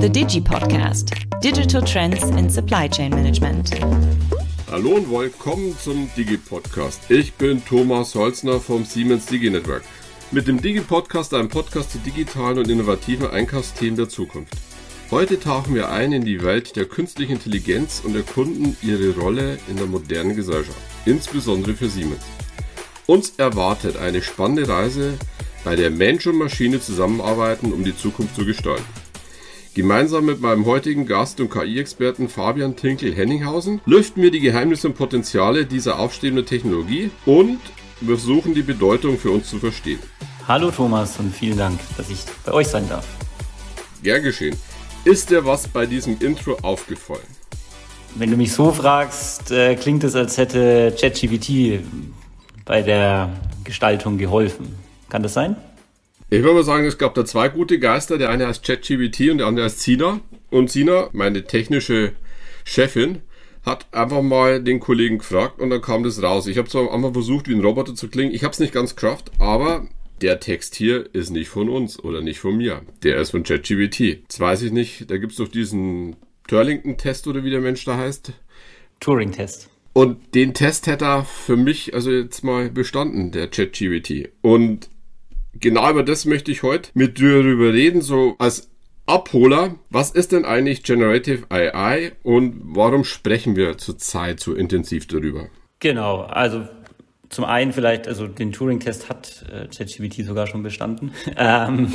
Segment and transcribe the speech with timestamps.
[0.00, 1.12] The Digi Podcast.
[1.42, 3.72] Digital Trends in Supply Chain Management.
[4.70, 7.10] Hallo und willkommen zum Digi Podcast.
[7.10, 9.82] Ich bin Thomas Holzner vom Siemens Digi Network.
[10.30, 14.54] Mit dem Digi Podcast, einem Podcast zu digitalen und innovativen Einkaufsthemen der Zukunft.
[15.10, 19.78] Heute tauchen wir ein in die Welt der künstlichen Intelligenz und erkunden ihre Rolle in
[19.78, 22.22] der modernen Gesellschaft, insbesondere für Siemens.
[23.06, 25.14] Uns erwartet eine spannende Reise,
[25.64, 28.84] bei der Mensch und Maschine zusammenarbeiten, um die Zukunft zu gestalten.
[29.78, 35.66] Gemeinsam mit meinem heutigen Gast und KI-Experten Fabian Tinkel-Henninghausen lüften wir die Geheimnisse und Potenziale
[35.66, 37.60] dieser aufstehenden Technologie und
[38.04, 40.00] versuchen die Bedeutung für uns zu verstehen.
[40.48, 43.06] Hallo Thomas und vielen Dank, dass ich bei euch sein darf.
[44.02, 44.56] Gern geschehen.
[45.04, 47.28] Ist dir was bei diesem Intro aufgefallen?
[48.16, 51.84] Wenn du mich so fragst, äh, klingt es, als hätte ChatGPT
[52.64, 53.30] bei der
[53.62, 54.74] Gestaltung geholfen.
[55.08, 55.54] Kann das sein?
[56.30, 58.18] Ich würde mal sagen, es gab da zwei gute Geister.
[58.18, 60.20] Der eine heißt ChatGPT und der andere heißt Sina.
[60.50, 62.12] Und Sina, meine technische
[62.64, 63.22] Chefin,
[63.64, 66.46] hat einfach mal den Kollegen gefragt und dann kam das raus.
[66.46, 68.34] Ich habe zwar einmal versucht, wie ein Roboter zu klingen.
[68.34, 69.88] Ich habe es nicht ganz geschafft, aber
[70.20, 72.82] der Text hier ist nicht von uns oder nicht von mir.
[73.02, 74.00] Der ist von ChatGPT.
[74.00, 77.96] Jetzt weiß ich nicht, da gibt es doch diesen Turlington-Test oder wie der Mensch da
[77.96, 78.32] heißt.
[79.00, 79.70] Turing-Test.
[79.94, 84.30] Und den Test hätte er für mich also jetzt mal bestanden, der ChatGPT.
[84.42, 84.90] Und
[85.60, 88.70] genau über das möchte ich heute mit dir darüber reden, so als
[89.06, 89.76] Abholer.
[89.90, 95.48] Was ist denn eigentlich Generative AI und warum sprechen wir zurzeit so intensiv darüber?
[95.80, 96.66] Genau, also
[97.30, 101.12] zum einen vielleicht, also den Turing-Test hat äh, ChatGPT sogar schon bestanden.
[101.36, 101.92] ähm,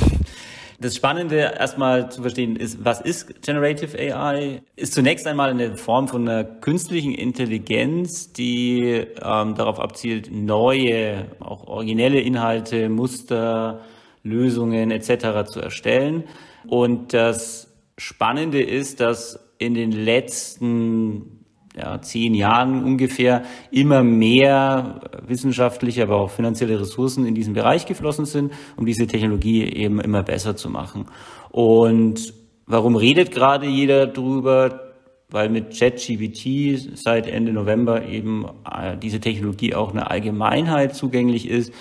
[0.80, 4.62] das Spannende erstmal zu verstehen ist, was ist Generative AI?
[4.76, 11.66] Ist zunächst einmal eine Form von einer künstlichen Intelligenz, die ähm, darauf abzielt, neue, auch
[11.66, 13.80] originelle Inhalte, Muster,
[14.22, 15.50] Lösungen etc.
[15.50, 16.24] zu erstellen.
[16.66, 21.43] Und das Spannende ist, dass in den letzten
[21.76, 28.26] ja, zehn Jahren ungefähr immer mehr wissenschaftliche, aber auch finanzielle Ressourcen in diesen Bereich geflossen
[28.26, 31.06] sind, um diese Technologie eben immer besser zu machen.
[31.50, 32.32] Und
[32.66, 34.80] warum redet gerade jeder drüber?
[35.30, 41.72] Weil mit ChatGPT seit Ende November eben äh, diese Technologie auch eine Allgemeinheit zugänglich ist,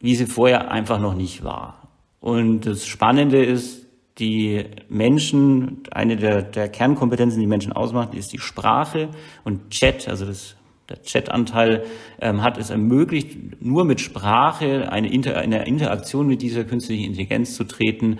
[0.00, 1.88] wie sie vorher einfach noch nicht war.
[2.20, 3.85] Und das Spannende ist,
[4.18, 9.10] die Menschen, eine der, der Kernkompetenzen, die Menschen ausmacht, ist die Sprache
[9.44, 10.56] und Chat, also das,
[10.88, 11.84] der Chat-Anteil
[12.20, 17.56] ähm, hat es ermöglicht, nur mit Sprache eine, Inter, eine Interaktion mit dieser künstlichen Intelligenz
[17.56, 18.18] zu treten,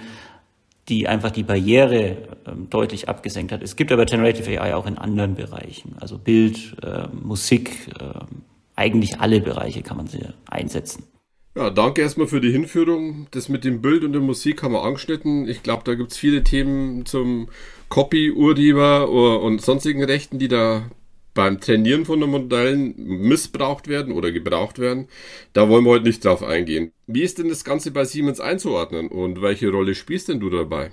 [0.88, 3.62] die einfach die Barriere ähm, deutlich abgesenkt hat.
[3.62, 8.20] Es gibt aber Generative AI auch in anderen Bereichen, also Bild, äh, Musik, äh,
[8.74, 11.04] eigentlich alle Bereiche kann man sie einsetzen.
[11.56, 13.28] Ja, danke erstmal für die Hinführung.
[13.30, 15.48] Das mit dem Bild und der Musik haben wir angeschnitten.
[15.48, 17.48] Ich glaube, da gibt es viele Themen zum
[17.88, 20.90] Copy, Urheber und sonstigen Rechten, die da
[21.32, 25.08] beim Trainieren von den Modellen missbraucht werden oder gebraucht werden.
[25.54, 26.92] Da wollen wir heute nicht drauf eingehen.
[27.06, 30.90] Wie ist denn das Ganze bei Siemens einzuordnen und welche Rolle spielst denn du dabei?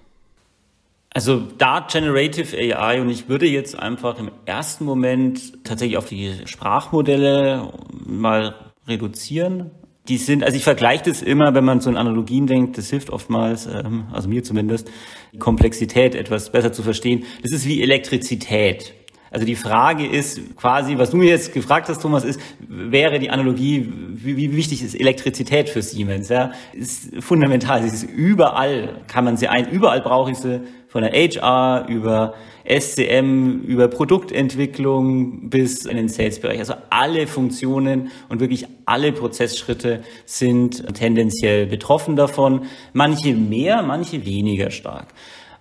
[1.14, 6.34] Also da Generative AI und ich würde jetzt einfach im ersten Moment tatsächlich auf die
[6.46, 7.74] Sprachmodelle
[8.06, 8.56] mal
[8.88, 9.72] reduzieren
[10.08, 13.10] die sind, also ich vergleiche das immer, wenn man so in Analogien denkt, das hilft
[13.10, 14.90] oftmals, ähm, also mir zumindest,
[15.34, 17.24] die Komplexität etwas besser zu verstehen.
[17.42, 18.94] Das ist wie Elektrizität.
[19.32, 23.32] Also die Frage ist quasi, was du mir jetzt gefragt hast, Thomas, ist, wäre die
[23.32, 26.30] Analogie, wie, wie wichtig ist Elektrizität für Siemens?
[26.30, 27.82] Ja, ist fundamental.
[27.82, 30.62] Sie ist überall, kann man sie ein, überall brauche ich sie,
[30.94, 36.60] von der HR über SCM, über Produktentwicklung bis in den Sales-Bereich.
[36.60, 42.66] Also alle Funktionen und wirklich alle Prozessschritte sind tendenziell betroffen davon.
[42.94, 45.08] Manche mehr, manche weniger stark.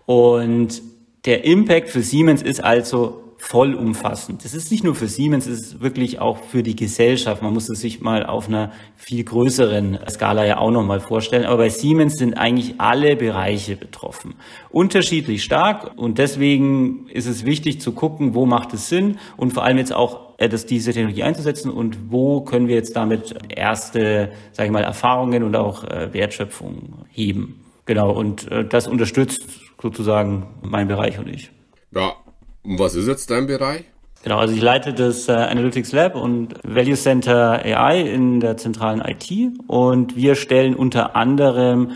[0.04, 0.82] Und
[1.24, 4.44] der Impact für Siemens ist also vollumfassend.
[4.44, 7.42] Das ist nicht nur für Siemens, es ist wirklich auch für die Gesellschaft.
[7.42, 11.44] Man muss es sich mal auf einer viel größeren Skala ja auch nochmal vorstellen.
[11.44, 14.34] Aber bei Siemens sind eigentlich alle Bereiche betroffen.
[14.70, 19.64] Unterschiedlich stark und deswegen ist es wichtig zu gucken, wo macht es Sinn und vor
[19.64, 24.30] allem jetzt auch äh, dass diese Technologie einzusetzen und wo können wir jetzt damit erste,
[24.52, 27.64] sage ich mal, Erfahrungen und auch äh, Wertschöpfung heben.
[27.86, 29.42] Genau, und äh, das unterstützt
[29.80, 31.50] sozusagen mein Bereich und ich.
[31.92, 32.14] Ja,
[32.64, 33.84] was ist jetzt dein Bereich?
[34.22, 39.00] Genau, also ich leite das äh, Analytics Lab und Value Center AI in der zentralen
[39.00, 39.30] IT
[39.66, 41.90] und wir stellen unter anderem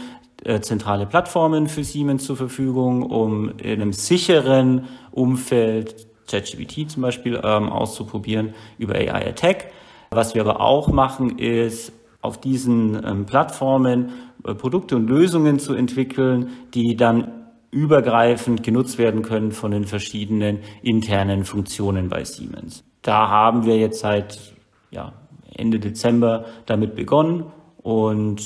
[0.45, 7.41] äh, zentrale Plattformen für Siemens zur Verfügung, um in einem sicheren Umfeld ChatGPT zum Beispiel
[7.45, 9.71] ähm, auszuprobieren über AI Attack.
[10.11, 11.93] Was wir aber auch machen, ist
[12.23, 14.11] auf diesen ähm, Plattformen
[14.45, 17.36] äh, Produkte und Lösungen zu entwickeln, die dann
[17.71, 22.85] übergreifend genutzt werden können von den verschiedenen internen Funktionen bei Siemens.
[23.03, 24.55] Da haben wir jetzt seit
[24.91, 25.13] ja,
[25.55, 27.45] Ende Dezember damit begonnen
[27.79, 28.43] und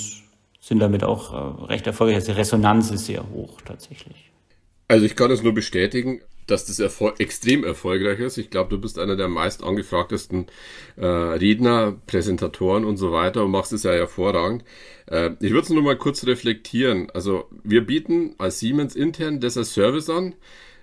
[0.60, 2.16] sind damit auch äh, recht erfolgreich.
[2.16, 4.30] Also die Resonanz ist sehr hoch tatsächlich.
[4.88, 6.20] Also ich kann es nur bestätigen
[6.50, 8.38] dass das Erfol extrem erfolgreich ist.
[8.38, 10.46] Ich glaube, du bist einer der meist angefragtesten
[10.96, 14.64] äh, Redner, Präsentatoren und so weiter und machst es ja hervorragend.
[15.06, 17.10] Äh, ich würde es nur mal kurz reflektieren.
[17.12, 20.34] Also wir bieten als Siemens intern das als Service an.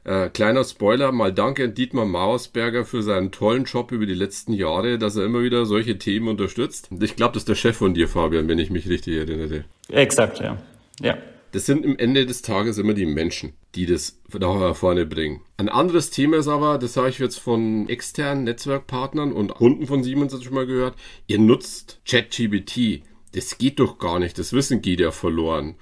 [0.04, 4.54] Äh, kleiner Spoiler, mal danke an Dietmar Mauersberger für seinen tollen Job über die letzten
[4.54, 6.90] Jahre, dass er immer wieder solche Themen unterstützt.
[7.02, 9.66] Ich glaube, das ist der Chef von dir, Fabian, wenn ich mich richtig erinnere.
[9.90, 10.58] Exakt, ja.
[11.02, 11.18] Ja.
[11.58, 15.42] Das sind im Ende des Tages immer die Menschen, die das nach vorne bringen.
[15.58, 20.04] Ein anderes Thema ist aber, das habe ich jetzt von externen Netzwerkpartnern und Kunden von
[20.04, 20.94] Siemens schon mal gehört,
[21.26, 23.02] ihr nutzt ChatGBT.
[23.34, 25.78] Das geht doch gar nicht, das Wissen geht ja verloren.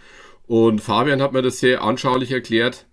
[0.48, 2.86] Und Fabian hat mir das sehr anschaulich erklärt,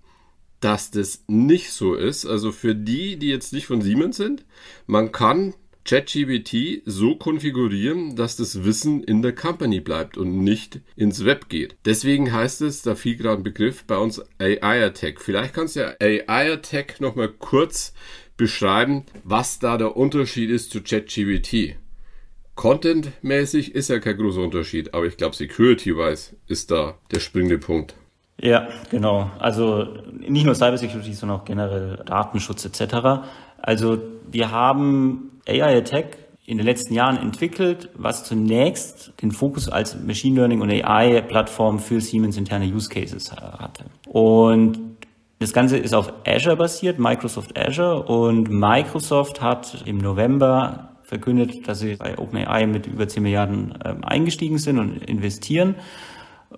[0.58, 2.26] dass das nicht so ist.
[2.26, 4.44] Also für die, die jetzt nicht von Siemens sind,
[4.88, 11.24] man kann ChatGPT so konfigurieren, dass das Wissen in der Company bleibt und nicht ins
[11.24, 11.76] Web geht.
[11.84, 15.20] Deswegen heißt es, da fiel gerade ein Begriff bei uns AI Attack.
[15.20, 17.92] Vielleicht kannst du ja AI Attack nochmal kurz
[18.36, 21.76] beschreiben, was da der Unterschied ist zu ChatGPT.
[22.54, 27.94] Content-mäßig ist ja kein großer Unterschied, aber ich glaube, Security-wise ist da der springende Punkt.
[28.42, 29.30] Ja, genau.
[29.38, 29.86] Also
[30.18, 33.22] nicht nur Cybersecurity, sondern auch generell Datenschutz etc.
[33.62, 33.98] Also
[34.30, 40.36] wir haben AI Attack in den letzten Jahren entwickelt, was zunächst den Fokus als Machine
[40.36, 43.84] Learning und AI-Plattform für Siemens interne Use Cases hatte.
[44.08, 44.78] Und
[45.38, 51.78] das Ganze ist auf Azure basiert, Microsoft Azure, und Microsoft hat im November verkündet, dass
[51.80, 55.76] sie bei OpenAI mit über 10 Milliarden ähm, eingestiegen sind und investieren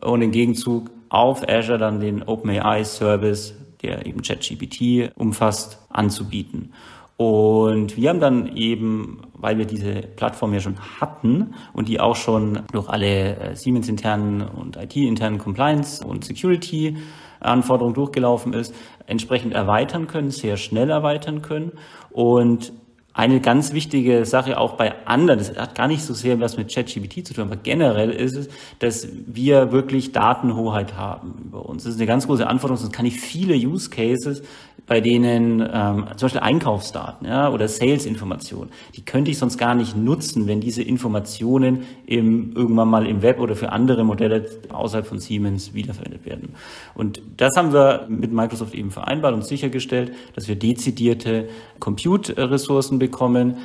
[0.00, 6.72] und im Gegenzug auf Azure dann den OpenAI Service, der eben ChatGPT umfasst, anzubieten.
[7.16, 12.16] Und wir haben dann eben, weil wir diese Plattform ja schon hatten und die auch
[12.16, 18.74] schon durch alle äh, Siemens-internen und IT-internen Compliance und Security-Anforderungen durchgelaufen ist,
[19.06, 21.72] entsprechend erweitern können, sehr schnell erweitern können
[22.10, 22.72] und
[23.14, 26.74] eine ganz wichtige Sache auch bei anderen, das hat gar nicht so sehr was mit
[26.74, 28.48] ChatGPT zu tun, aber generell ist es,
[28.80, 31.84] dass wir wirklich Datenhoheit haben über uns.
[31.84, 34.42] Das ist eine ganz große Anforderung, sonst kann ich viele Use Cases
[34.86, 39.96] bei denen ähm, zum Beispiel Einkaufsdaten ja, oder Sales-Informationen, die könnte ich sonst gar nicht
[39.96, 45.20] nutzen, wenn diese Informationen im, irgendwann mal im Web oder für andere Modelle außerhalb von
[45.20, 46.50] Siemens wiederverwendet werden.
[46.94, 53.56] Und das haben wir mit Microsoft eben vereinbart und sichergestellt, dass wir dezidierte Compute-Ressourcen bekommen,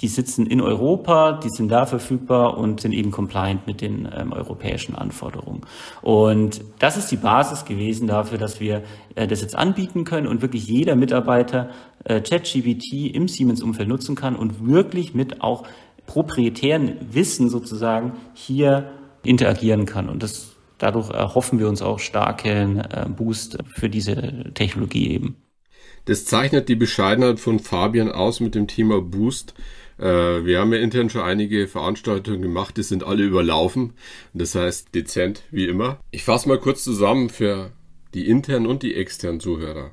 [0.00, 4.32] die sitzen in Europa, die sind da verfügbar und sind eben compliant mit den ähm,
[4.32, 5.62] europäischen Anforderungen.
[6.02, 8.82] Und das ist die Basis gewesen dafür, dass wir
[9.14, 11.70] äh, das jetzt anbieten können und wirklich jeder Mitarbeiter
[12.04, 15.64] äh, ChatGPT im Siemens-Umfeld nutzen kann und wirklich mit auch
[16.06, 18.90] proprietären Wissen sozusagen hier
[19.22, 20.08] interagieren kann.
[20.08, 25.36] Und das, dadurch erhoffen wir uns auch starken äh, Boost für diese Technologie eben.
[26.04, 29.54] Das zeichnet die Bescheidenheit von Fabian aus mit dem Thema Boost.
[29.98, 30.04] Äh,
[30.44, 33.94] wir haben ja intern schon einige Veranstaltungen gemacht, die sind alle überlaufen.
[34.34, 35.98] Das heißt dezent wie immer.
[36.10, 37.72] Ich fasse mal kurz zusammen für
[38.12, 39.90] die internen und die externen Zuhörer.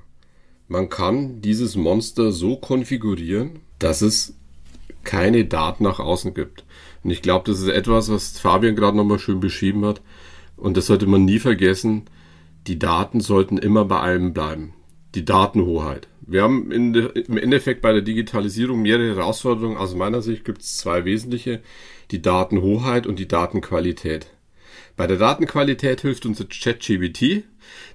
[0.67, 4.35] Man kann dieses Monster so konfigurieren, dass es
[5.03, 6.63] keine Daten nach außen gibt.
[7.03, 10.01] Und ich glaube, das ist etwas, was Fabian gerade nochmal schön beschrieben hat.
[10.55, 12.03] Und das sollte man nie vergessen.
[12.67, 14.73] Die Daten sollten immer bei einem bleiben.
[15.15, 16.07] Die Datenhoheit.
[16.21, 19.77] Wir haben de, im Endeffekt bei der Digitalisierung mehrere Herausforderungen.
[19.77, 21.61] Aus meiner Sicht gibt es zwei wesentliche.
[22.11, 24.27] Die Datenhoheit und die Datenqualität.
[24.95, 27.43] Bei der Datenqualität hilft uns ChatGBT,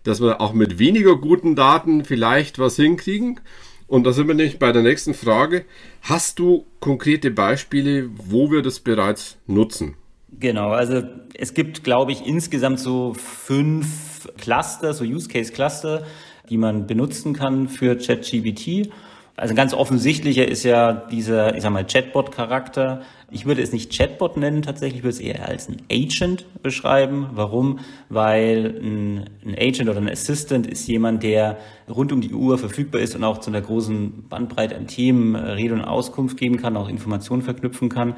[0.03, 3.41] dass wir auch mit weniger guten Daten vielleicht was hinkriegen.
[3.87, 5.65] Und da sind wir nämlich bei der nächsten Frage.
[6.03, 9.95] Hast du konkrete Beispiele, wo wir das bereits nutzen?
[10.39, 11.03] Genau, also
[11.35, 16.05] es gibt, glaube ich, insgesamt so fünf Cluster, so Use Case Cluster,
[16.49, 18.91] die man benutzen kann für ChatGPT.
[19.39, 23.03] Also ganz offensichtlicher ist ja dieser, ich sag mal, Chatbot-Charakter.
[23.31, 27.29] Ich würde es nicht Chatbot nennen tatsächlich, ich würde es eher als ein Agent beschreiben.
[27.35, 27.81] Warum?
[28.09, 33.03] Weil ein, ein, Agent oder ein Assistant ist jemand, der rund um die Uhr verfügbar
[33.03, 36.89] ist und auch zu einer großen Bandbreite an Themen Rede und Auskunft geben kann, auch
[36.89, 38.17] Informationen verknüpfen kann.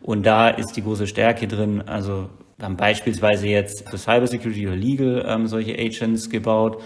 [0.00, 1.82] Und da ist die große Stärke drin.
[1.86, 6.82] Also wir haben beispielsweise jetzt für Cybersecurity oder Legal ähm, solche Agents gebaut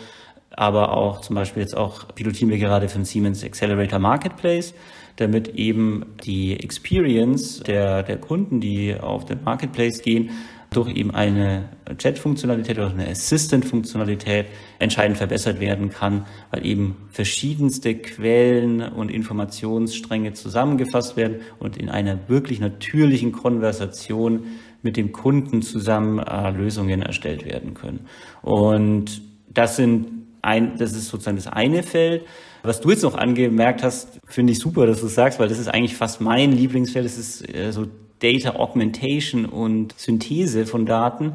[0.57, 4.75] aber auch zum Beispiel jetzt auch pilotieren wir gerade für den Siemens Accelerator Marketplace,
[5.17, 10.31] damit eben die Experience der, der Kunden, die auf den Marketplace gehen,
[10.71, 11.69] durch eben eine
[11.99, 14.47] Chat-Funktionalität oder eine Assistant-Funktionalität
[14.79, 22.19] entscheidend verbessert werden kann, weil eben verschiedenste Quellen und Informationsstränge zusammengefasst werden und in einer
[22.29, 24.45] wirklich natürlichen Konversation
[24.83, 28.07] mit dem Kunden zusammen äh, Lösungen erstellt werden können.
[28.41, 32.27] Und das sind ein, das ist sozusagen das eine Feld.
[32.63, 35.59] Was du jetzt noch angemerkt hast, finde ich super, dass du es sagst, weil das
[35.59, 37.05] ist eigentlich fast mein Lieblingsfeld.
[37.05, 37.87] Das ist äh, so
[38.21, 41.35] Data Augmentation und Synthese von Daten.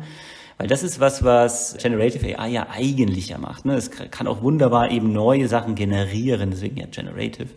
[0.58, 3.66] Weil das ist was, was Generative AI ja eigentlich ja macht.
[3.66, 3.76] Ne?
[3.76, 7.50] Es kann auch wunderbar eben neue Sachen generieren, deswegen ja Generative.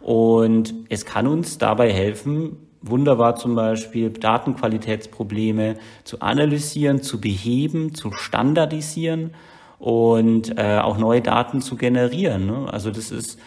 [0.00, 8.12] Und es kann uns dabei helfen, wunderbar zum Beispiel Datenqualitätsprobleme zu analysieren, zu beheben, zu
[8.12, 9.32] standardisieren
[9.78, 12.46] und äh, auch neue Daten zu generieren.
[12.46, 12.66] Ne?
[12.70, 13.38] Also das ist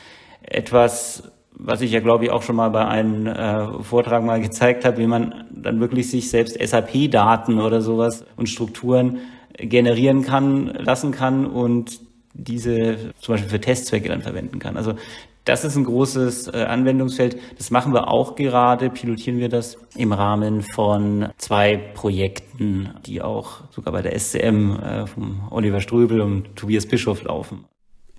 [0.42, 4.86] etwas, was ich ja glaube ich auch schon mal bei einem äh, Vortrag mal gezeigt
[4.86, 9.20] habe, wie man dann wirklich sich selbst SAP-Daten oder sowas und Strukturen
[9.58, 12.00] generieren kann, lassen kann und
[12.34, 14.78] diese zum Beispiel für Testzwecke dann verwenden kann.
[14.78, 14.94] Also
[15.50, 17.38] das ist ein großes äh, Anwendungsfeld.
[17.58, 23.62] Das machen wir auch gerade, pilotieren wir das im Rahmen von zwei Projekten, die auch
[23.72, 27.66] sogar bei der SCM äh, vom Oliver Ströbel und Tobias Bischof laufen.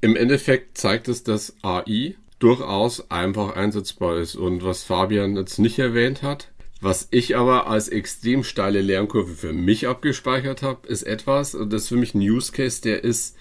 [0.00, 4.34] Im Endeffekt zeigt es, dass AI durchaus einfach einsetzbar ist.
[4.34, 9.52] Und was Fabian jetzt nicht erwähnt hat, was ich aber als extrem steile Lernkurve für
[9.52, 13.36] mich abgespeichert habe, ist etwas, das ist für mich ein Use Case, der ist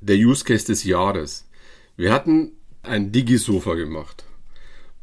[0.00, 1.48] der Use Case des Jahres.
[1.96, 2.52] Wir hatten
[2.84, 4.24] ein Digisofa gemacht.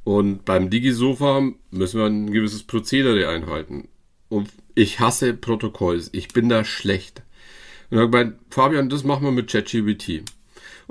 [0.04, 3.88] Und beim Digisofa müssen wir ein gewisses Prozedere einhalten.
[4.30, 6.10] Und ich hasse Protokolls.
[6.14, 7.22] Ich bin da schlecht.
[7.90, 10.24] Und ich gemeint, Fabian, das machen wir mit ChatGPT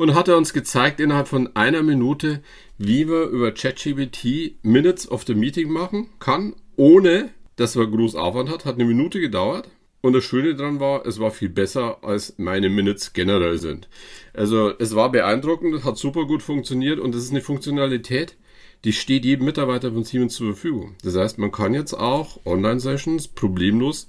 [0.00, 2.42] und hat er uns gezeigt innerhalb von einer Minute,
[2.78, 8.48] wie wir über ChatGPT Minutes of the Meeting machen kann, ohne dass man groß Aufwand
[8.48, 8.64] hat.
[8.64, 9.68] Hat eine Minute gedauert.
[10.02, 13.88] Und das Schöne daran war, es war viel besser, als meine Minutes generell sind.
[14.32, 18.36] Also es war beeindruckend, hat super gut funktioniert und es ist eine Funktionalität,
[18.84, 20.94] die steht jedem Mitarbeiter von Siemens zur Verfügung.
[21.02, 24.08] Das heißt, man kann jetzt auch Online-Sessions problemlos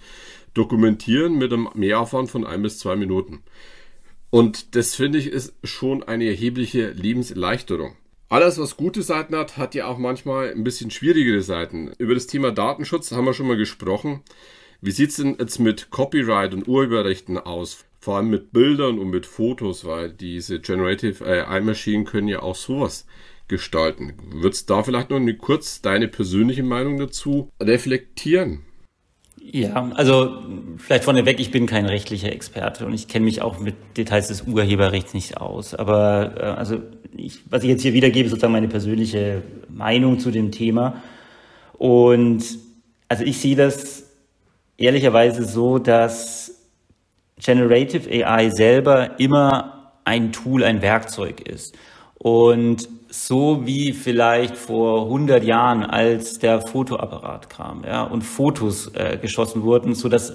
[0.53, 3.43] dokumentieren mit einem Mehraufwand von ein bis zwei Minuten.
[4.29, 7.95] Und das finde ich ist schon eine erhebliche Lebenserleichterung.
[8.29, 11.91] Alles, was gute Seiten hat, hat ja auch manchmal ein bisschen schwierigere Seiten.
[11.97, 14.21] Über das Thema Datenschutz haben wir schon mal gesprochen.
[14.83, 17.85] Wie sieht es denn jetzt mit Copyright und Urheberrechten aus?
[17.99, 23.05] Vor allem mit Bildern und mit Fotos, weil diese Generative AI-Maschinen können ja auch sowas
[23.47, 24.13] gestalten.
[24.31, 28.61] Würdest da vielleicht noch kurz deine persönliche Meinung dazu reflektieren?
[29.39, 30.37] Ja, also
[30.77, 34.43] vielleicht vorneweg, ich bin kein rechtlicher Experte und ich kenne mich auch mit Details des
[34.43, 35.75] Urheberrechts nicht aus.
[35.75, 36.79] Aber äh, also
[37.15, 41.03] ich, was ich jetzt hier wiedergebe, ist sozusagen meine persönliche Meinung zu dem Thema.
[41.73, 42.43] Und
[43.09, 44.10] also ich sehe das
[44.81, 46.51] ehrlicherweise so, dass
[47.37, 51.75] Generative AI selber immer ein Tool, ein Werkzeug ist.
[52.15, 59.17] Und so wie vielleicht vor 100 Jahren, als der Fotoapparat kam, ja, und Fotos äh,
[59.21, 60.33] geschossen wurden, so dass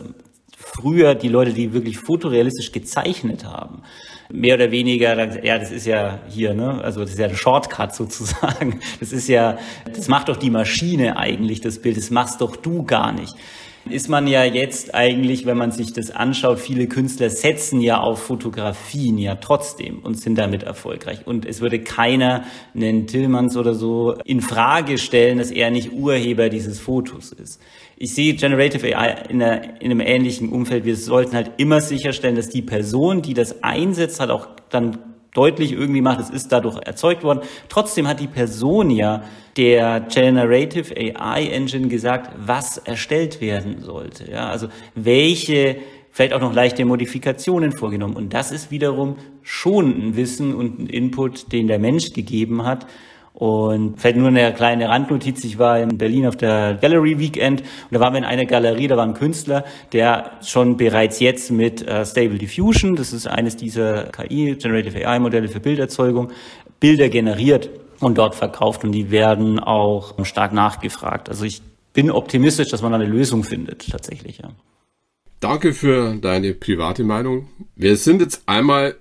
[0.56, 3.82] früher die Leute, die wirklich fotorealistisch gezeichnet haben,
[4.30, 7.94] mehr oder weniger, ja, das ist ja hier, ne, also das ist ja der Shortcut
[8.02, 8.80] sozusagen.
[9.00, 9.58] Das ist ja,
[9.94, 13.34] das macht doch die Maschine eigentlich, das Bild, das machst doch du gar nicht
[13.90, 18.22] ist man ja jetzt eigentlich, wenn man sich das anschaut, viele Künstler setzen ja auf
[18.22, 21.26] Fotografien ja trotzdem und sind damit erfolgreich.
[21.26, 26.48] Und es würde keiner, einen Tillmanns oder so, in Frage stellen, dass er nicht Urheber
[26.48, 27.60] dieses Fotos ist.
[27.96, 30.84] Ich sehe Generative AI in, einer, in einem ähnlichen Umfeld.
[30.84, 35.72] Wir sollten halt immer sicherstellen, dass die Person, die das einsetzt, halt auch dann deutlich
[35.72, 37.40] irgendwie macht, es ist dadurch erzeugt worden.
[37.68, 39.22] Trotzdem hat die Person ja
[39.56, 44.30] der Generative AI Engine gesagt, was erstellt werden sollte.
[44.30, 45.76] Ja, also welche
[46.10, 48.16] vielleicht auch noch leichte Modifikationen vorgenommen.
[48.16, 52.86] Und das ist wiederum schon ein Wissen und ein Input, den der Mensch gegeben hat.
[53.36, 55.44] Und vielleicht nur eine kleine Randnotiz.
[55.44, 58.88] Ich war in Berlin auf der Gallery Weekend und da waren wir in einer Galerie,
[58.88, 59.62] da war ein Künstler,
[59.92, 65.18] der schon bereits jetzt mit äh, Stable Diffusion, das ist eines dieser KI, Generative AI
[65.18, 66.32] Modelle für Bilderzeugung,
[66.80, 67.68] Bilder generiert
[68.00, 71.28] und dort verkauft und die werden auch stark nachgefragt.
[71.28, 71.60] Also ich
[71.92, 74.48] bin optimistisch, dass man eine Lösung findet, tatsächlich, ja.
[75.40, 77.48] Danke für deine private Meinung.
[77.74, 78.96] Wir sind jetzt einmal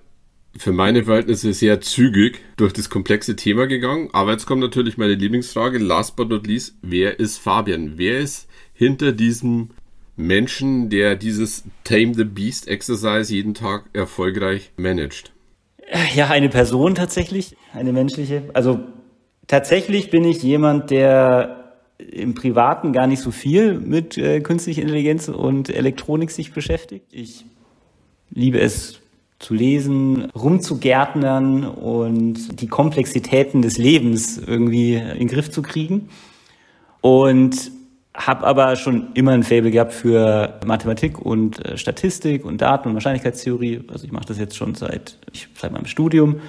[0.58, 4.08] für meine Verhältnisse sehr zügig durch das komplexe Thema gegangen.
[4.12, 7.92] Aber jetzt kommt natürlich meine Lieblingsfrage, last but not least, wer ist Fabian?
[7.96, 9.70] Wer ist hinter diesem
[10.16, 15.32] Menschen, der dieses Tame the Beast Exercise jeden Tag erfolgreich managt?
[16.14, 18.44] Ja, eine Person tatsächlich, eine menschliche.
[18.54, 18.80] Also
[19.46, 25.28] tatsächlich bin ich jemand, der im Privaten gar nicht so viel mit äh, künstlicher Intelligenz
[25.28, 27.06] und Elektronik sich beschäftigt.
[27.12, 27.44] Ich
[28.30, 29.00] liebe es
[29.38, 36.08] zu lesen, rumzugärtnern und die Komplexitäten des Lebens irgendwie in den Griff zu kriegen.
[37.00, 37.70] Und
[38.16, 42.94] habe aber schon immer ein Faible gehabt für Mathematik und äh, Statistik und Daten und
[42.94, 43.82] Wahrscheinlichkeitstheorie.
[43.92, 46.40] Also ich mache das jetzt schon seit, ich, seit meinem Studium,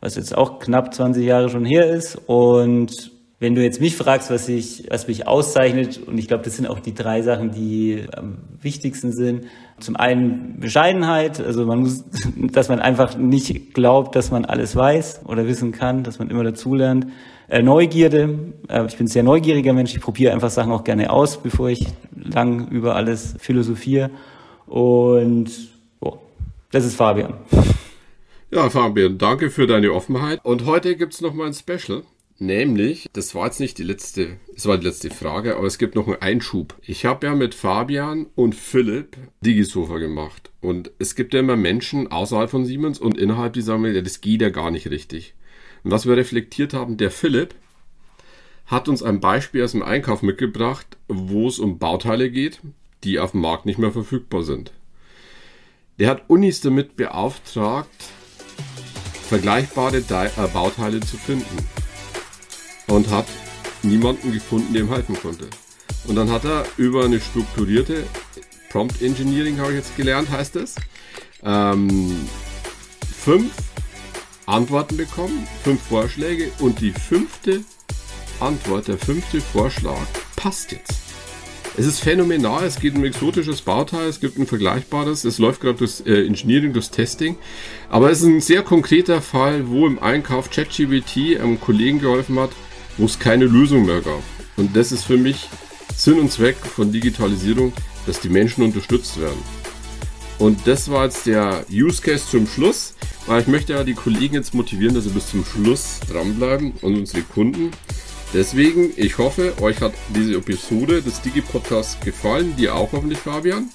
[0.00, 2.16] was jetzt auch knapp 20 Jahre schon her ist.
[2.26, 3.11] Und
[3.42, 6.68] wenn du jetzt mich fragst, was ich, was mich auszeichnet, und ich glaube, das sind
[6.68, 9.46] auch die drei Sachen, die am wichtigsten sind.
[9.80, 12.04] Zum einen Bescheidenheit, also man muss,
[12.36, 16.44] dass man einfach nicht glaubt, dass man alles weiß oder wissen kann, dass man immer
[16.44, 17.08] dazulernt.
[17.48, 21.10] Äh, Neugierde, äh, ich bin ein sehr neugieriger Mensch, ich probiere einfach Sachen auch gerne
[21.10, 21.84] aus, bevor ich
[22.14, 24.10] lang über alles philosophiere.
[24.66, 25.50] Und
[25.98, 26.16] oh,
[26.70, 27.34] das ist Fabian.
[28.52, 30.38] Ja, Fabian, danke für deine Offenheit.
[30.44, 32.04] Und heute gibt's noch mal ein Special.
[32.38, 35.94] Nämlich, das war jetzt nicht die letzte, es war die letzte Frage, aber es gibt
[35.94, 36.74] noch einen Einschub.
[36.82, 40.50] Ich habe ja mit Fabian und Philipp Digisofa gemacht.
[40.60, 44.20] Und es gibt ja immer Menschen außerhalb von Siemens und innerhalb, die sagen, ja, das
[44.20, 45.34] geht ja gar nicht richtig.
[45.84, 47.54] Und was wir reflektiert haben, der Philipp
[48.66, 52.60] hat uns ein Beispiel aus dem Einkauf mitgebracht, wo es um Bauteile geht,
[53.04, 54.72] die auf dem Markt nicht mehr verfügbar sind.
[55.98, 57.88] Der hat Unis damit beauftragt,
[59.28, 61.81] vergleichbare äh, Bauteile zu finden
[62.88, 63.26] und hat
[63.82, 65.48] niemanden gefunden, der ihm helfen konnte.
[66.06, 68.04] Und dann hat er über eine strukturierte
[68.70, 70.76] Prompt Engineering, habe ich jetzt gelernt, heißt es,
[71.44, 72.28] ähm,
[73.22, 73.52] fünf
[74.46, 77.62] Antworten bekommen, fünf Vorschläge und die fünfte
[78.40, 81.02] Antwort, der fünfte Vorschlag passt jetzt.
[81.76, 85.78] Es ist phänomenal, es geht um exotisches Bauteil, es gibt ein vergleichbares, es läuft gerade
[85.78, 87.36] das äh, Engineering, das Testing,
[87.88, 92.50] aber es ist ein sehr konkreter Fall, wo im Einkauf ChatGPT einem Kollegen geholfen hat,
[92.98, 94.22] wo es keine Lösung mehr gab.
[94.56, 95.48] Und das ist für mich
[95.96, 97.72] Sinn und Zweck von Digitalisierung,
[98.06, 99.42] dass die Menschen unterstützt werden.
[100.38, 102.94] Und das war jetzt der Use Case zum Schluss,
[103.26, 106.96] weil ich möchte ja die Kollegen jetzt motivieren, dass sie bis zum Schluss dranbleiben und
[106.96, 107.70] unsere Kunden.
[108.34, 113.70] Deswegen, ich hoffe, euch hat diese Episode des Digi-Podcasts gefallen, dir auch hoffentlich, Fabian.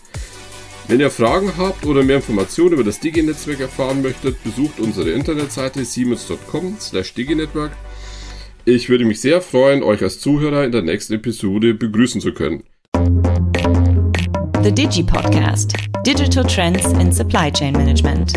[0.87, 5.85] Wenn ihr Fragen habt oder mehr Informationen über das Digi-Netzwerk erfahren möchtet, besucht unsere Internetseite
[5.85, 7.71] siemens.com slash diginetwork.
[8.69, 12.65] Ich würde mich sehr freuen, euch als Zuhörer in der nächsten Episode begrüßen zu können.
[14.61, 15.73] The Digi Podcast
[16.05, 18.33] Digital Trends in Supply Chain Management.